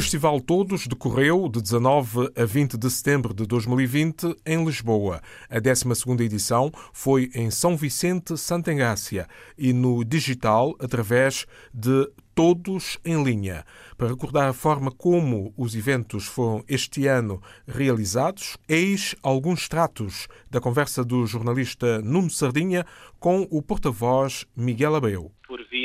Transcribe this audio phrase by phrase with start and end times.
[0.00, 5.20] Festival Todos decorreu de 19 a 20 de setembro de 2020 em Lisboa.
[5.50, 9.26] A 12ª edição foi em São Vicente, Santa Engácia
[9.58, 13.64] e no digital através de Todos em Linha.
[13.96, 20.60] Para recordar a forma como os eventos foram este ano realizados, eis alguns tratos da
[20.60, 22.86] conversa do jornalista Nuno Sardinha
[23.18, 25.37] com o porta-voz Miguel por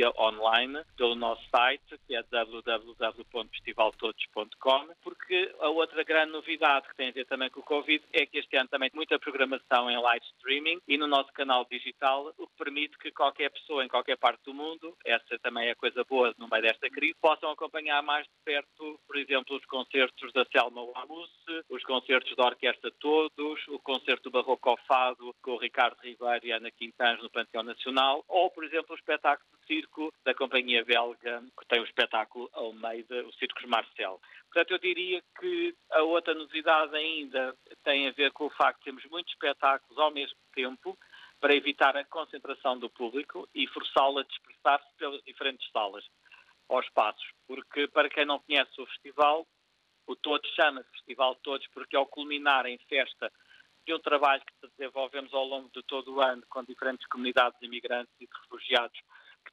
[0.04, 7.08] via online pelo nosso site, que é www.festivaltodos.com, porque a outra grande novidade que tem
[7.10, 9.98] a ver também com o Covid é que este ano também tem muita programação em
[9.98, 14.18] live streaming e no nosso canal digital, o que permite que qualquer pessoa em qualquer
[14.18, 18.26] parte do mundo, essa também é coisa boa no meio desta crise, possam acompanhar mais
[18.26, 21.30] de perto, por exemplo, os concertos da Selma Wamus,
[21.70, 26.52] os concertos da Orquestra Todos, o concerto do Barroco Fado com o Ricardo Ribeiro e
[26.52, 29.93] Ana Quintans no Panteão Nacional, ou, por exemplo, o espetáculo circo
[30.26, 34.20] da companhia belga, que tem o espetáculo Almeida, o Circos Marcel.
[34.52, 38.86] Portanto, eu diria que a outra novidade ainda tem a ver com o facto de
[38.86, 40.98] termos muitos espetáculos ao mesmo tempo,
[41.40, 46.06] para evitar a concentração do público e forçá-lo a dispersar-se pelas diferentes salas
[46.70, 47.30] ou espaços.
[47.46, 49.46] Porque, para quem não conhece o festival,
[50.08, 53.30] o Todos chama-se Festival Todos porque, ao culminar em festa
[53.86, 58.14] de um trabalho que desenvolvemos ao longo de todo o ano com diferentes comunidades imigrantes
[58.22, 58.98] e de refugiados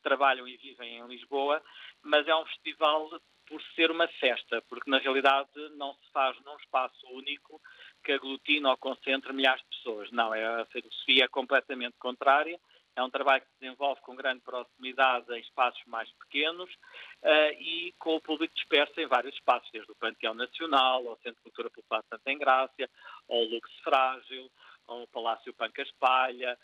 [0.00, 1.62] trabalham e vivem em Lisboa,
[2.02, 3.08] mas é um festival
[3.50, 7.60] por ser uma festa, porque na realidade não se faz num espaço único
[8.04, 10.10] que aglutina ou concentra milhares de pessoas.
[10.12, 12.58] Não, é, a filosofia é completamente contrária.
[12.94, 17.94] É um trabalho que se desenvolve com grande proximidade em espaços mais pequenos uh, e
[17.98, 21.70] com o público disperso em vários espaços, desde o Panteão Nacional, ao Centro de Cultura
[21.70, 22.90] Popular Santa Engrácia,
[23.28, 24.50] ao Lux Frágil,
[24.91, 26.58] ao Palácio Pancas Palha,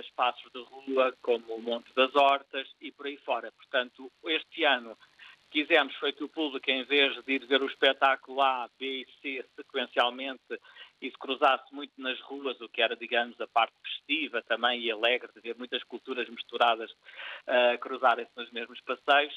[0.00, 3.50] espaços de rua como o Monte das Hortas e por aí fora.
[3.52, 4.96] Portanto, este ano
[5.50, 9.06] quisemos foi que o público, em vez de ir ver o espetáculo A, B e
[9.20, 10.58] C sequencialmente
[11.00, 14.90] e se cruzasse muito nas ruas, o que era, digamos, a parte festiva também e
[14.90, 19.36] alegre, de ver muitas culturas misturadas uh, cruzarem-se nos mesmos passeios,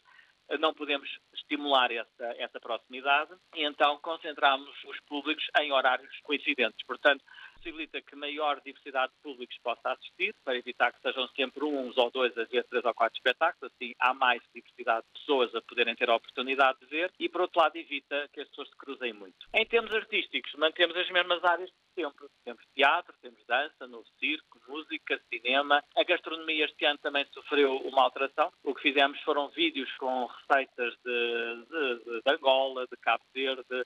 [0.59, 6.85] não podemos estimular essa, essa proximidade e então concentramos os públicos em horários coincidentes.
[6.85, 7.23] Portanto,
[7.65, 12.11] possibilita que maior diversidade de públicos possa assistir, para evitar que sejam sempre uns ou
[12.11, 15.95] dois a ver três ou quatro espetáculos, assim há mais diversidade de pessoas a poderem
[15.95, 19.13] ter a oportunidade de ver e, por outro lado, evita que as pessoas se cruzem
[19.13, 19.47] muito.
[19.53, 22.27] Em termos artísticos, mantemos as mesmas áreas de sempre.
[22.43, 25.83] Temos teatro, temos dança, novo circo, música, cinema.
[25.95, 28.51] A gastronomia este ano também sofreu uma alteração.
[28.63, 33.85] O que fizemos foram vídeos com receitas de, de, de Angola, de Cabo Verde,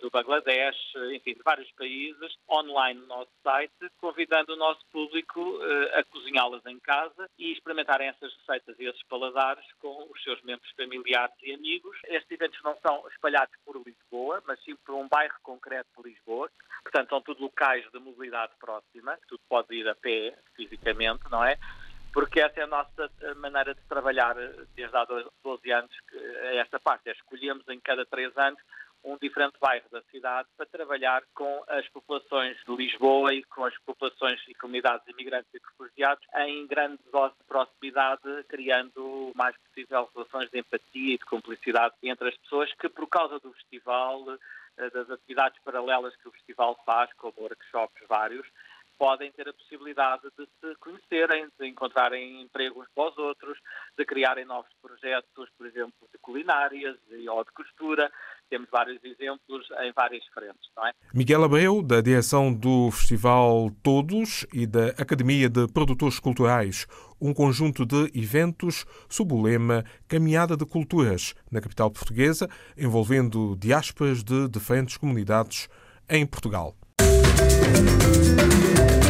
[0.00, 0.76] do Bangladesh,
[1.14, 6.64] enfim, de vários países, online no nosso site, convidando o nosso público uh, a cozinhá-las
[6.66, 11.54] em casa e experimentarem essas receitas e esses paladares com os seus membros familiares e
[11.54, 11.96] amigos.
[12.04, 16.50] Estes eventos não são espalhados por Lisboa, mas sim por um bairro concreto de Lisboa.
[16.82, 21.58] Portanto, são tudo locais de mobilidade próxima, tudo pode ir a pé, fisicamente, não é?
[22.12, 24.34] porque essa é a nossa maneira de trabalhar
[24.74, 25.90] desde há 12 anos,
[26.54, 27.08] esta parte.
[27.08, 28.58] É escolhemos em cada três anos
[29.08, 33.76] um diferente bairro da cidade para trabalhar com as populações de Lisboa e com as
[33.78, 40.08] populações e comunidades imigrantes e refugiados em grande dose de proximidade, criando o mais possível
[40.14, 44.24] relações de empatia e de cumplicidade entre as pessoas que, por causa do festival,
[44.76, 48.46] eh, das atividades paralelas que o festival faz, como workshops vários,
[48.98, 53.58] podem ter a possibilidade de se conhecerem, de encontrarem emprego uns para os outros,
[53.96, 56.96] de criarem novos projetos, por exemplo, de culinárias
[57.30, 58.10] ou de costura.
[58.50, 60.92] Temos vários exemplos em várias frentes, não é?
[61.12, 66.86] Miguel Abreu, da direção do Festival Todos e da Academia de Produtores Culturais,
[67.20, 74.22] um conjunto de eventos sob o lema Caminhada de Culturas, na capital portuguesa, envolvendo diásporas
[74.22, 75.68] de diferentes comunidades
[76.08, 76.74] em Portugal.
[77.00, 79.07] Música